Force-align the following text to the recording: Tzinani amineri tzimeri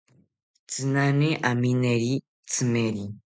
Tzinani 0.69 1.29
amineri 1.51 2.13
tzimeri 2.49 3.03